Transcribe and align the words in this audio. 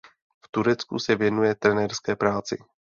V 0.45 0.47
Turecku 0.51 0.99
se 0.99 1.15
věnuje 1.15 1.55
trenérské 1.55 2.15
práci. 2.15 2.57